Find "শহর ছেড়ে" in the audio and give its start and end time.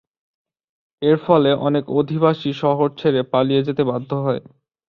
2.61-3.21